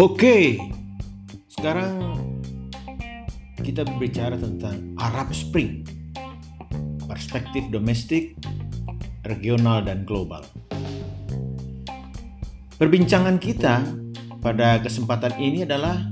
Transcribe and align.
Oke, 0.00 0.56
sekarang 1.52 2.16
kita 3.60 3.84
berbicara 3.84 4.32
tentang 4.40 4.96
Arab 4.96 5.28
Spring, 5.36 5.84
perspektif 7.04 7.68
domestik, 7.68 8.32
regional, 9.28 9.84
dan 9.84 10.08
global. 10.08 10.40
Perbincangan 12.80 13.36
kita 13.36 13.84
pada 14.40 14.80
kesempatan 14.80 15.36
ini 15.36 15.68
adalah 15.68 16.08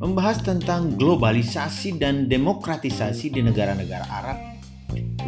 membahas 0.00 0.40
tentang 0.40 0.96
globalisasi 0.96 2.00
dan 2.00 2.24
demokratisasi 2.24 3.36
di 3.36 3.44
negara-negara 3.44 4.08
Arab 4.08 4.38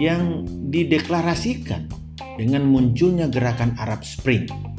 yang 0.00 0.48
dideklarasikan 0.48 1.92
dengan 2.40 2.64
munculnya 2.64 3.28
gerakan 3.28 3.76
Arab 3.76 4.00
Spring. 4.00 4.75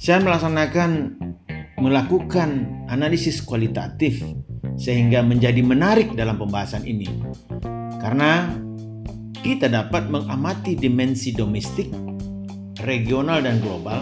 Saya 0.00 0.16
melaksanakan 0.24 1.20
melakukan 1.76 2.80
analisis 2.88 3.44
kualitatif 3.44 4.24
sehingga 4.80 5.20
menjadi 5.20 5.60
menarik 5.60 6.16
dalam 6.16 6.40
pembahasan 6.40 6.88
ini. 6.88 7.04
Karena 8.00 8.48
kita 9.44 9.68
dapat 9.68 10.08
mengamati 10.08 10.72
dimensi 10.72 11.36
domestik, 11.36 11.92
regional 12.80 13.44
dan 13.44 13.60
global 13.60 14.00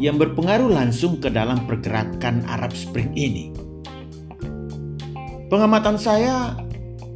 yang 0.00 0.16
berpengaruh 0.16 0.72
langsung 0.72 1.20
ke 1.20 1.28
dalam 1.28 1.68
pergerakan 1.68 2.40
Arab 2.48 2.72
Spring 2.72 3.12
ini. 3.12 3.52
Pengamatan 5.52 6.00
saya 6.00 6.56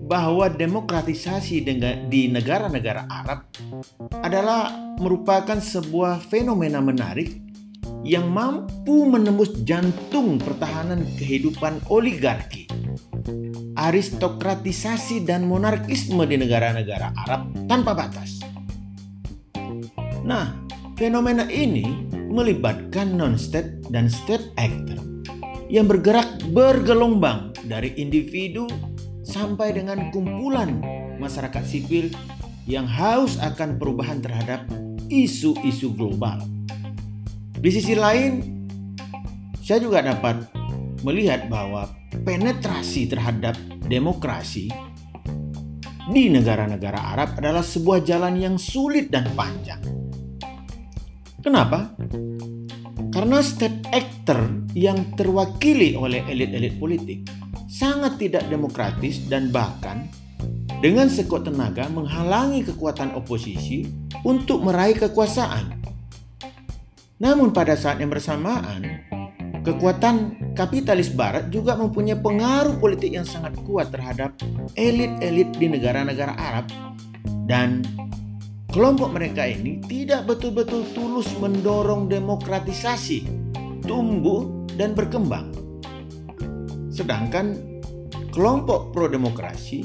bahwa 0.05 0.45
demokratisasi 0.53 1.65
di 2.13 2.29
negara-negara 2.29 3.09
Arab 3.09 3.49
adalah 4.21 4.77
merupakan 5.01 5.57
sebuah 5.57 6.21
fenomena 6.21 6.85
menarik 6.85 7.49
yang 8.07 8.33
mampu 8.33 9.05
menembus 9.05 9.53
jantung 9.65 10.41
pertahanan 10.41 11.05
kehidupan 11.21 11.85
oligarki, 11.93 12.65
aristokratisasi 13.77 15.29
dan 15.29 15.45
monarkisme 15.45 16.25
di 16.25 16.41
negara-negara 16.41 17.13
Arab 17.29 17.53
tanpa 17.69 17.93
batas. 17.93 18.41
Nah, 20.25 20.53
fenomena 20.97 21.45
ini 21.49 22.09
melibatkan 22.31 23.17
non-state 23.17 23.91
dan 23.91 24.07
state 24.09 24.53
actor 24.57 25.01
yang 25.71 25.87
bergerak 25.87 26.27
bergelombang 26.51 27.55
dari 27.67 27.95
individu 27.99 28.67
sampai 29.23 29.71
dengan 29.71 30.11
kumpulan 30.11 30.83
masyarakat 31.23 31.63
sipil 31.63 32.11
yang 32.67 32.87
haus 32.87 33.39
akan 33.39 33.79
perubahan 33.79 34.19
terhadap 34.19 34.67
isu-isu 35.11 35.95
global. 35.95 36.43
Di 37.61 37.69
sisi 37.69 37.93
lain, 37.93 38.41
saya 39.61 39.85
juga 39.85 40.01
dapat 40.01 40.49
melihat 41.05 41.45
bahwa 41.53 41.93
penetrasi 42.25 43.05
terhadap 43.05 43.53
demokrasi 43.85 44.73
di 46.09 46.33
negara-negara 46.33 46.97
Arab 47.13 47.37
adalah 47.37 47.61
sebuah 47.61 48.01
jalan 48.01 48.41
yang 48.41 48.57
sulit 48.57 49.13
dan 49.13 49.29
panjang. 49.37 49.77
Kenapa? 51.45 51.93
Karena 53.13 53.45
state 53.45 53.93
actor 53.93 54.41
yang 54.73 55.13
terwakili 55.13 55.93
oleh 56.01 56.25
elit-elit 56.33 56.81
politik 56.81 57.29
sangat 57.69 58.17
tidak 58.17 58.49
demokratis 58.49 59.29
dan 59.29 59.53
bahkan 59.53 60.09
dengan 60.81 61.13
sekuat 61.13 61.45
tenaga 61.53 61.93
menghalangi 61.93 62.65
kekuatan 62.65 63.13
oposisi 63.13 63.85
untuk 64.25 64.65
meraih 64.65 64.97
kekuasaan. 64.97 65.80
Namun 67.21 67.53
pada 67.53 67.77
saat 67.77 68.01
yang 68.01 68.09
bersamaan, 68.09 69.05
kekuatan 69.61 70.51
kapitalis 70.57 71.13
barat 71.13 71.53
juga 71.53 71.77
mempunyai 71.77 72.17
pengaruh 72.17 72.81
politik 72.81 73.13
yang 73.13 73.29
sangat 73.29 73.55
kuat 73.69 73.93
terhadap 73.93 74.35
elit-elit 74.73 75.53
di 75.61 75.69
negara-negara 75.69 76.33
Arab 76.35 76.67
dan 77.45 77.85
Kelompok 78.71 79.11
mereka 79.11 79.51
ini 79.51 79.83
tidak 79.83 80.31
betul-betul 80.31 80.87
tulus 80.95 81.27
mendorong 81.43 82.07
demokratisasi, 82.07 83.27
tumbuh 83.83 84.47
dan 84.79 84.95
berkembang. 84.95 85.51
Sedangkan 86.87 87.59
kelompok 88.31 88.95
pro-demokrasi 88.95 89.83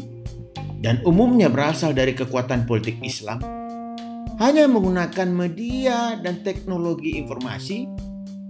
dan 0.85 1.01
umumnya 1.01 1.49
berasal 1.49 1.97
dari 1.97 2.13
kekuatan 2.13 2.69
politik 2.69 3.01
Islam 3.01 3.41
hanya 4.39 4.67
menggunakan 4.67 5.29
media 5.31 6.19
dan 6.19 6.43
teknologi 6.43 7.15
informasi 7.15 7.87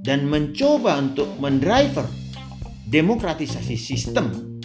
dan 0.01 0.25
mencoba 0.25 0.97
untuk 0.97 1.29
mendriver 1.37 2.05
demokratisasi 2.89 3.77
sistem 3.77 4.57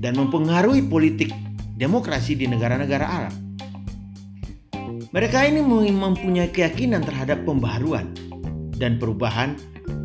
dan 0.00 0.16
mempengaruhi 0.16 0.84
politik 0.84 1.32
demokrasi 1.76 2.36
di 2.36 2.48
negara-negara 2.48 3.06
Arab. 3.08 3.34
Mereka 5.14 5.38
ini 5.46 5.62
mempunyai 5.94 6.50
keyakinan 6.50 7.06
terhadap 7.06 7.46
pembaharuan 7.46 8.12
dan 8.76 8.98
perubahan 8.98 9.54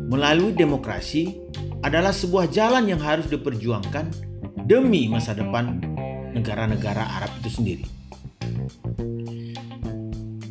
melalui 0.08 0.54
demokrasi 0.54 1.36
adalah 1.82 2.14
sebuah 2.14 2.48
jalan 2.52 2.86
yang 2.86 3.00
harus 3.00 3.26
diperjuangkan 3.26 4.12
demi 4.68 5.10
masa 5.10 5.34
depan 5.34 5.82
negara-negara 6.30 7.02
Arab 7.20 7.32
itu 7.42 7.50
sendiri. 7.50 7.99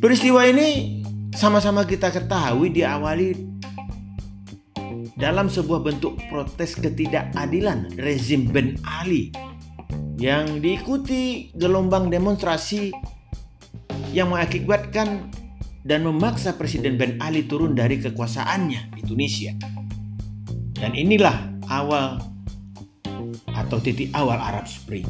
Peristiwa 0.00 0.48
ini 0.48 1.04
sama-sama 1.36 1.84
kita 1.84 2.08
ketahui 2.08 2.72
diawali 2.72 3.36
dalam 5.20 5.52
sebuah 5.52 5.84
bentuk 5.84 6.16
protes 6.32 6.72
ketidakadilan 6.80 8.00
rezim 8.00 8.48
Ben 8.48 8.80
Ali 8.80 9.28
yang 10.16 10.64
diikuti 10.64 11.52
gelombang 11.52 12.08
demonstrasi 12.08 12.96
yang 14.16 14.32
mengakibatkan 14.32 15.28
dan 15.84 16.08
memaksa 16.08 16.56
Presiden 16.56 16.96
Ben 16.96 17.20
Ali 17.20 17.44
turun 17.44 17.76
dari 17.76 18.00
kekuasaannya 18.00 18.96
di 18.96 19.02
Tunisia. 19.04 19.52
Dan 20.80 20.96
inilah 20.96 21.60
awal 21.68 22.24
atau 23.52 23.76
titik 23.84 24.08
awal 24.16 24.40
Arab 24.40 24.64
Spring. 24.64 25.04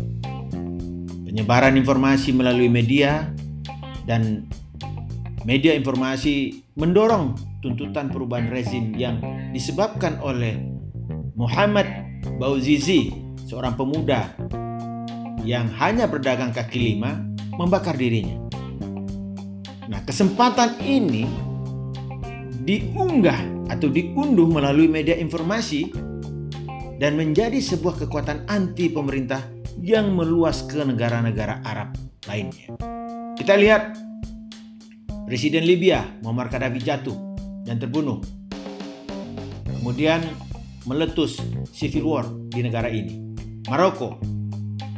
Penyebaran 1.31 1.79
informasi 1.79 2.35
melalui 2.35 2.67
media 2.67 3.31
dan 4.03 4.51
media 5.45 5.73
informasi 5.73 6.65
mendorong 6.77 7.37
tuntutan 7.65 8.13
perubahan 8.13 8.53
rezim 8.53 8.93
yang 8.97 9.21
disebabkan 9.53 10.21
oleh 10.21 10.57
Muhammad 11.37 11.89
Bouzizi, 12.37 13.13
seorang 13.49 13.77
pemuda 13.77 14.29
yang 15.41 15.73
hanya 15.81 16.05
berdagang 16.05 16.53
kaki 16.53 16.77
lima, 16.93 17.25
membakar 17.57 17.97
dirinya. 17.97 18.37
Nah, 19.89 20.05
kesempatan 20.05 20.77
ini 20.85 21.25
diunggah 22.61 23.73
atau 23.73 23.89
diunduh 23.89 24.47
melalui 24.47 24.87
media 24.87 25.17
informasi 25.17 25.89
dan 27.01 27.17
menjadi 27.17 27.57
sebuah 27.57 28.05
kekuatan 28.05 28.45
anti 28.45 28.93
pemerintah 28.93 29.41
yang 29.81 30.13
meluas 30.13 30.69
ke 30.69 30.85
negara-negara 30.85 31.65
Arab 31.65 31.97
lainnya. 32.29 32.77
Kita 33.41 33.57
lihat 33.57 34.10
Presiden 35.31 35.63
Libya 35.63 36.03
Muammar 36.27 36.51
Gaddafi 36.51 36.83
jatuh 36.83 37.15
dan 37.63 37.79
terbunuh. 37.79 38.19
Kemudian 39.63 40.19
meletus 40.91 41.39
civil 41.71 42.03
war 42.11 42.27
di 42.51 42.67
negara 42.67 42.91
ini. 42.91 43.31
Maroko 43.71 44.19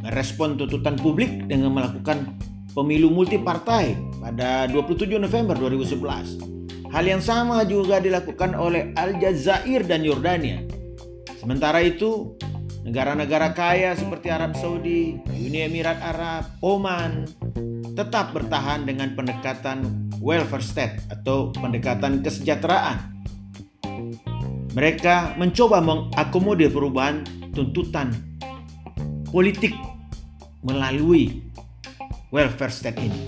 merespon 0.01 0.57
tuntutan 0.57 0.97
publik 0.97 1.45
dengan 1.45 1.69
melakukan 1.77 2.33
pemilu 2.73 3.13
multi 3.13 3.37
partai 3.37 3.93
pada 4.17 4.65
27 4.73 5.21
November 5.21 5.53
2011. 5.53 6.01
Hal 6.89 7.05
yang 7.05 7.21
sama 7.21 7.61
juga 7.69 8.01
dilakukan 8.01 8.57
oleh 8.57 8.89
Aljazair 8.97 9.85
dan 9.85 10.01
Yordania. 10.01 10.65
Sementara 11.37 11.77
itu, 11.85 12.33
negara-negara 12.81 13.53
kaya 13.53 13.93
seperti 13.93 14.33
Arab 14.33 14.57
Saudi, 14.57 15.13
Uni 15.29 15.61
Emirat 15.61 16.01
Arab, 16.01 16.57
Oman 16.65 17.29
tetap 17.93 18.33
bertahan 18.33 18.89
dengan 18.89 19.13
pendekatan 19.13 20.09
welfare 20.17 20.65
state 20.65 20.97
atau 21.13 21.53
pendekatan 21.53 22.25
kesejahteraan. 22.25 23.13
Mereka 24.73 25.37
mencoba 25.37 25.77
mengakomodir 25.85 26.73
perubahan 26.73 27.21
tuntutan 27.53 28.09
politik 29.29 29.77
melalui 30.65 31.45
welfare 32.33 32.73
state 32.73 32.97
ini. 32.97 33.21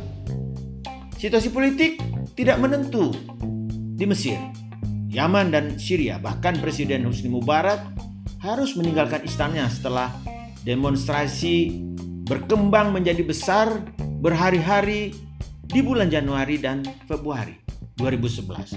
Situasi 1.21 1.53
politik 1.53 2.01
tidak 2.33 2.57
menentu 2.57 3.13
di 3.95 4.09
Mesir, 4.09 4.41
Yaman 5.13 5.53
dan 5.53 5.77
Syria. 5.77 6.17
Bahkan 6.17 6.65
Presiden 6.65 7.05
Husni 7.05 7.29
Mubarak 7.29 7.85
harus 8.41 8.73
meninggalkan 8.73 9.21
istananya 9.21 9.69
setelah 9.69 10.09
demonstrasi 10.65 11.85
berkembang 12.25 12.89
menjadi 12.89 13.21
besar 13.21 13.85
berhari-hari 14.25 15.13
di 15.61 15.85
bulan 15.85 16.09
Januari 16.09 16.57
dan 16.57 16.81
Februari 17.05 17.61
2011. 17.93 18.73